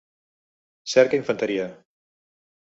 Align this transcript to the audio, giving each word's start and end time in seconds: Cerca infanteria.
Cerca 0.93 1.19
infanteria. 1.21 1.67